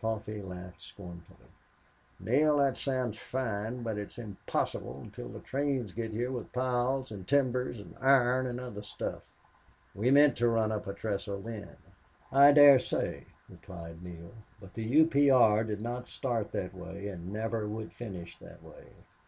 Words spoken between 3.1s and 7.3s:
fine, but it's impossible until the trains get here with piles and